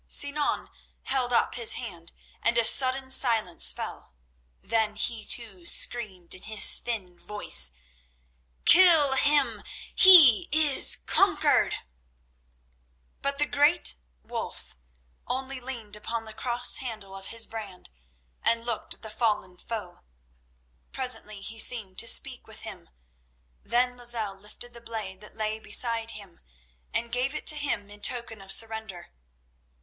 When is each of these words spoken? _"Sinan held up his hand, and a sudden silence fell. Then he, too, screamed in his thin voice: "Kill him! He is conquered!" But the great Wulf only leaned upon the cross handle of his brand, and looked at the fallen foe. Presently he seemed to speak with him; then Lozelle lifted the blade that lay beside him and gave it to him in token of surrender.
_"Sinan 0.11 0.71
held 1.03 1.31
up 1.31 1.53
his 1.53 1.73
hand, 1.73 2.11
and 2.41 2.57
a 2.57 2.65
sudden 2.65 3.11
silence 3.11 3.69
fell. 3.71 4.15
Then 4.59 4.95
he, 4.95 5.23
too, 5.23 5.63
screamed 5.67 6.33
in 6.33 6.41
his 6.41 6.79
thin 6.79 7.19
voice: 7.19 7.71
"Kill 8.65 9.13
him! 9.13 9.61
He 9.93 10.49
is 10.51 10.95
conquered!" 11.05 11.75
But 13.21 13.37
the 13.37 13.45
great 13.45 13.93
Wulf 14.23 14.75
only 15.27 15.61
leaned 15.61 15.95
upon 15.95 16.25
the 16.25 16.33
cross 16.33 16.77
handle 16.77 17.15
of 17.15 17.27
his 17.27 17.45
brand, 17.45 17.91
and 18.41 18.65
looked 18.65 18.95
at 18.95 19.01
the 19.03 19.11
fallen 19.11 19.55
foe. 19.55 19.99
Presently 20.91 21.41
he 21.41 21.59
seemed 21.59 21.99
to 21.99 22.07
speak 22.07 22.47
with 22.47 22.61
him; 22.61 22.89
then 23.61 23.95
Lozelle 23.95 24.35
lifted 24.35 24.73
the 24.73 24.81
blade 24.81 25.21
that 25.21 25.35
lay 25.37 25.59
beside 25.59 26.09
him 26.09 26.39
and 26.91 27.11
gave 27.11 27.35
it 27.35 27.45
to 27.45 27.55
him 27.55 27.91
in 27.91 28.01
token 28.01 28.41
of 28.41 28.51
surrender. 28.51 29.11